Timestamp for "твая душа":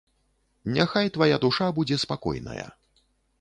1.17-1.67